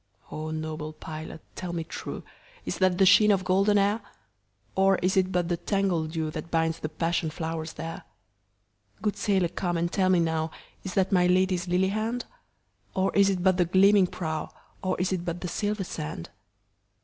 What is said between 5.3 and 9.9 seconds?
but the tangled dewThat binds the passion flowers there? Good sailor come